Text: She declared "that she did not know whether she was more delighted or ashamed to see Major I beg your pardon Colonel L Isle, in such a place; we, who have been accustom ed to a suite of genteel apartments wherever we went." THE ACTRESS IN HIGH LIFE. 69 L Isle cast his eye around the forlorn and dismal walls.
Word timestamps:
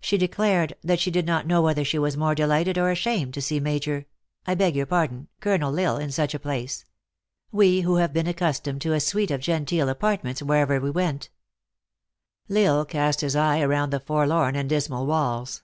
She 0.00 0.16
declared 0.16 0.74
"that 0.82 0.98
she 0.98 1.10
did 1.10 1.26
not 1.26 1.46
know 1.46 1.60
whether 1.60 1.84
she 1.84 1.98
was 1.98 2.16
more 2.16 2.34
delighted 2.34 2.78
or 2.78 2.90
ashamed 2.90 3.34
to 3.34 3.42
see 3.42 3.60
Major 3.60 4.06
I 4.46 4.54
beg 4.54 4.74
your 4.74 4.86
pardon 4.86 5.28
Colonel 5.40 5.78
L 5.78 5.96
Isle, 5.96 5.98
in 6.04 6.10
such 6.10 6.32
a 6.32 6.38
place; 6.38 6.86
we, 7.52 7.82
who 7.82 7.96
have 7.96 8.14
been 8.14 8.26
accustom 8.26 8.76
ed 8.76 8.80
to 8.80 8.94
a 8.94 8.98
suite 9.00 9.30
of 9.30 9.42
genteel 9.42 9.90
apartments 9.90 10.40
wherever 10.42 10.80
we 10.80 10.88
went." 10.88 11.28
THE 12.48 12.60
ACTRESS 12.60 12.64
IN 12.64 12.64
HIGH 12.64 12.66
LIFE. 12.66 12.78
69 12.78 12.78
L 12.78 12.78
Isle 12.78 12.84
cast 12.86 13.20
his 13.20 13.36
eye 13.36 13.60
around 13.60 13.90
the 13.90 14.00
forlorn 14.00 14.56
and 14.56 14.68
dismal 14.70 15.04
walls. 15.06 15.62